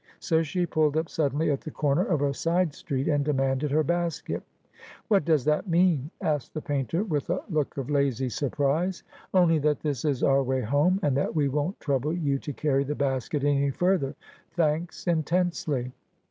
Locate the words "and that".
11.03-11.35